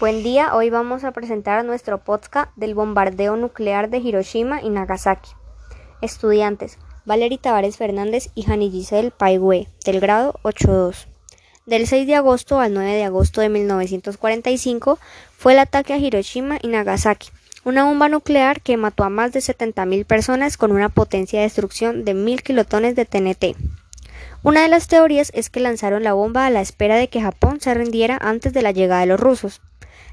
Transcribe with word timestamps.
Buen 0.00 0.22
día, 0.22 0.54
hoy 0.54 0.70
vamos 0.70 1.04
a 1.04 1.12
presentar 1.12 1.62
nuestro 1.62 1.98
podcast 1.98 2.50
del 2.56 2.74
bombardeo 2.74 3.36
nuclear 3.36 3.90
de 3.90 3.98
Hiroshima 3.98 4.62
y 4.62 4.70
Nagasaki. 4.70 5.28
Estudiantes, 6.00 6.78
Valery 7.04 7.36
Tavares 7.36 7.76
Fernández 7.76 8.30
y 8.34 8.44
Jani 8.44 8.70
Giselle 8.70 9.10
Paigüe, 9.10 9.68
del 9.84 10.00
grado 10.00 10.40
8.2. 10.42 11.04
Del 11.66 11.86
6 11.86 12.06
de 12.06 12.14
agosto 12.14 12.60
al 12.60 12.72
9 12.72 12.94
de 12.94 13.04
agosto 13.04 13.42
de 13.42 13.50
1945 13.50 14.98
fue 15.36 15.52
el 15.52 15.58
ataque 15.58 15.92
a 15.92 15.98
Hiroshima 15.98 16.56
y 16.62 16.68
Nagasaki, 16.68 17.28
una 17.64 17.84
bomba 17.84 18.08
nuclear 18.08 18.62
que 18.62 18.78
mató 18.78 19.04
a 19.04 19.10
más 19.10 19.32
de 19.34 19.40
70.000 19.40 20.06
personas 20.06 20.56
con 20.56 20.72
una 20.72 20.88
potencia 20.88 21.40
de 21.40 21.44
destrucción 21.44 22.06
de 22.06 22.14
1.000 22.14 22.40
kilotones 22.40 22.96
de 22.96 23.04
TNT. 23.04 23.54
Una 24.42 24.62
de 24.62 24.68
las 24.68 24.88
teorías 24.88 25.30
es 25.34 25.50
que 25.50 25.60
lanzaron 25.60 26.04
la 26.04 26.14
bomba 26.14 26.46
a 26.46 26.50
la 26.50 26.62
espera 26.62 26.96
de 26.96 27.08
que 27.08 27.20
Japón 27.20 27.60
se 27.60 27.74
rindiera 27.74 28.16
antes 28.18 28.54
de 28.54 28.62
la 28.62 28.70
llegada 28.70 29.02
de 29.02 29.06
los 29.06 29.20
rusos. 29.20 29.60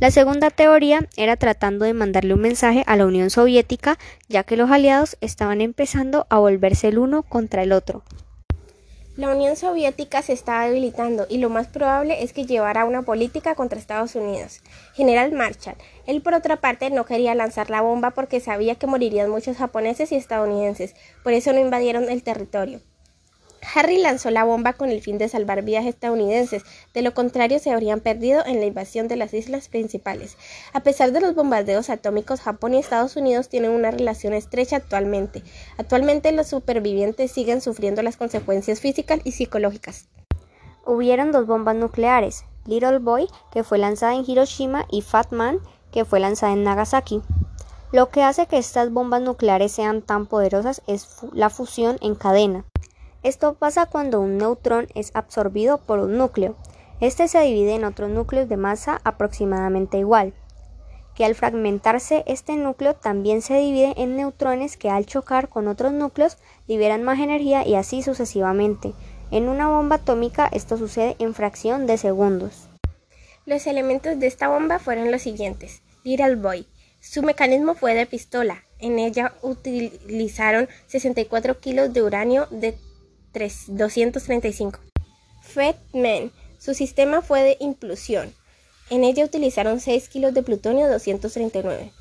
La 0.00 0.12
segunda 0.12 0.50
teoría 0.50 1.08
era 1.16 1.36
tratando 1.36 1.84
de 1.84 1.92
mandarle 1.92 2.34
un 2.34 2.40
mensaje 2.40 2.84
a 2.86 2.94
la 2.94 3.04
Unión 3.04 3.30
Soviética, 3.30 3.98
ya 4.28 4.44
que 4.44 4.56
los 4.56 4.70
aliados 4.70 5.16
estaban 5.20 5.60
empezando 5.60 6.28
a 6.30 6.38
volverse 6.38 6.86
el 6.86 6.98
uno 6.98 7.24
contra 7.24 7.64
el 7.64 7.72
otro. 7.72 8.04
La 9.16 9.34
Unión 9.34 9.56
Soviética 9.56 10.22
se 10.22 10.34
estaba 10.34 10.66
debilitando 10.66 11.26
y 11.28 11.38
lo 11.38 11.50
más 11.50 11.66
probable 11.66 12.22
es 12.22 12.32
que 12.32 12.46
llevara 12.46 12.84
una 12.84 13.02
política 13.02 13.56
contra 13.56 13.80
Estados 13.80 14.14
Unidos. 14.14 14.60
General 14.94 15.32
Marshall, 15.32 15.74
él 16.06 16.22
por 16.22 16.34
otra 16.34 16.58
parte 16.60 16.90
no 16.90 17.04
quería 17.04 17.34
lanzar 17.34 17.68
la 17.68 17.80
bomba 17.80 18.12
porque 18.12 18.38
sabía 18.38 18.76
que 18.76 18.86
morirían 18.86 19.28
muchos 19.28 19.56
japoneses 19.56 20.12
y 20.12 20.14
estadounidenses, 20.14 20.94
por 21.24 21.32
eso 21.32 21.52
no 21.52 21.58
invadieron 21.58 22.08
el 22.08 22.22
territorio. 22.22 22.80
Harry 23.74 23.98
lanzó 23.98 24.30
la 24.30 24.44
bomba 24.44 24.72
con 24.72 24.90
el 24.90 25.00
fin 25.00 25.18
de 25.18 25.28
salvar 25.28 25.62
vidas 25.62 25.86
estadounidenses, 25.86 26.62
de 26.94 27.02
lo 27.02 27.14
contrario 27.14 27.58
se 27.58 27.70
habrían 27.70 28.00
perdido 28.00 28.44
en 28.46 28.60
la 28.60 28.66
invasión 28.66 29.08
de 29.08 29.16
las 29.16 29.34
islas 29.34 29.68
principales. 29.68 30.36
A 30.72 30.80
pesar 30.80 31.12
de 31.12 31.20
los 31.20 31.34
bombardeos 31.34 31.90
atómicos, 31.90 32.40
Japón 32.40 32.74
y 32.74 32.78
Estados 32.78 33.16
Unidos 33.16 33.48
tienen 33.48 33.70
una 33.70 33.90
relación 33.90 34.32
estrecha 34.32 34.76
actualmente. 34.76 35.42
Actualmente 35.76 36.32
los 36.32 36.48
supervivientes 36.48 37.32
siguen 37.32 37.60
sufriendo 37.60 38.02
las 38.02 38.16
consecuencias 38.16 38.80
físicas 38.80 39.20
y 39.24 39.32
psicológicas. 39.32 40.08
Hubieron 40.86 41.32
dos 41.32 41.46
bombas 41.46 41.76
nucleares, 41.76 42.44
Little 42.64 42.98
Boy, 42.98 43.28
que 43.52 43.64
fue 43.64 43.78
lanzada 43.78 44.14
en 44.14 44.24
Hiroshima, 44.26 44.86
y 44.90 45.02
Fat 45.02 45.32
Man, 45.32 45.60
que 45.92 46.04
fue 46.04 46.20
lanzada 46.20 46.52
en 46.52 46.64
Nagasaki. 46.64 47.22
Lo 47.92 48.10
que 48.10 48.22
hace 48.22 48.46
que 48.46 48.58
estas 48.58 48.92
bombas 48.92 49.22
nucleares 49.22 49.72
sean 49.72 50.02
tan 50.02 50.26
poderosas 50.26 50.82
es 50.86 51.08
la 51.32 51.48
fusión 51.48 51.96
en 52.02 52.14
cadena. 52.14 52.64
Esto 53.22 53.54
pasa 53.54 53.86
cuando 53.86 54.20
un 54.20 54.38
neutrón 54.38 54.86
es 54.94 55.10
absorbido 55.14 55.78
por 55.78 55.98
un 55.98 56.16
núcleo. 56.18 56.56
Este 57.00 57.26
se 57.28 57.40
divide 57.40 57.74
en 57.74 57.84
otros 57.84 58.10
núcleos 58.10 58.48
de 58.48 58.56
masa 58.56 59.00
aproximadamente 59.04 59.98
igual, 59.98 60.34
que 61.14 61.24
al 61.24 61.34
fragmentarse 61.34 62.22
este 62.26 62.56
núcleo 62.56 62.94
también 62.94 63.42
se 63.42 63.58
divide 63.58 63.92
en 63.96 64.16
neutrones 64.16 64.76
que 64.76 64.88
al 64.88 65.04
chocar 65.04 65.48
con 65.48 65.66
otros 65.66 65.92
núcleos 65.92 66.38
liberan 66.68 67.02
más 67.02 67.18
energía 67.18 67.66
y 67.66 67.74
así 67.74 68.02
sucesivamente. 68.02 68.92
En 69.32 69.48
una 69.48 69.68
bomba 69.68 69.96
atómica 69.96 70.48
esto 70.52 70.76
sucede 70.78 71.16
en 71.18 71.34
fracción 71.34 71.86
de 71.86 71.98
segundos. 71.98 72.68
Los 73.46 73.66
elementos 73.66 74.18
de 74.20 74.28
esta 74.28 74.46
bomba 74.48 74.78
fueron 74.78 75.10
los 75.10 75.22
siguientes. 75.22 75.82
Little 76.04 76.36
Boy. 76.36 76.68
Su 77.00 77.22
mecanismo 77.22 77.74
fue 77.74 77.94
de 77.94 78.06
pistola. 78.06 78.62
En 78.78 78.98
ella 78.98 79.34
utilizaron 79.42 80.68
64 80.86 81.58
kilos 81.58 81.92
de 81.92 82.02
uranio 82.02 82.46
de 82.50 82.78
235. 83.32 84.80
FEDMEN. 85.42 86.32
Su 86.58 86.74
sistema 86.74 87.22
fue 87.22 87.42
de 87.42 87.56
implusión. 87.60 88.32
En 88.90 89.04
ella 89.04 89.24
utilizaron 89.24 89.80
6 89.80 90.08
kilos 90.08 90.34
de 90.34 90.42
plutonio 90.42 90.88
239. 90.88 91.92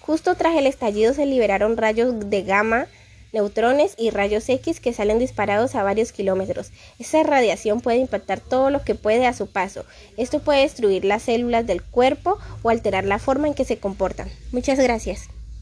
Justo 0.00 0.34
tras 0.34 0.56
el 0.56 0.66
estallido 0.66 1.14
se 1.14 1.26
liberaron 1.26 1.76
rayos 1.76 2.28
de 2.28 2.42
gamma, 2.42 2.86
neutrones 3.32 3.94
y 3.96 4.10
rayos 4.10 4.48
X 4.48 4.80
que 4.80 4.92
salen 4.92 5.18
disparados 5.18 5.74
a 5.74 5.82
varios 5.82 6.12
kilómetros. 6.12 6.70
Esa 6.98 7.22
radiación 7.22 7.80
puede 7.80 7.98
impactar 7.98 8.40
todo 8.40 8.70
lo 8.70 8.82
que 8.82 8.94
puede 8.94 9.26
a 9.26 9.32
su 9.32 9.46
paso. 9.46 9.84
Esto 10.16 10.40
puede 10.40 10.62
destruir 10.62 11.04
las 11.04 11.22
células 11.22 11.66
del 11.66 11.82
cuerpo 11.82 12.38
o 12.62 12.70
alterar 12.70 13.04
la 13.04 13.18
forma 13.18 13.46
en 13.46 13.54
que 13.54 13.64
se 13.64 13.78
comportan. 13.78 14.28
Muchas 14.50 14.78
gracias. 14.78 15.28